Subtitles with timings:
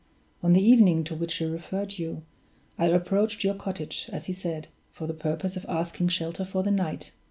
[0.41, 2.23] On the evening to which he referred you,
[2.75, 6.71] I approached your cottage, as he said, for the purpose of asking shelter for the
[6.71, 7.11] night.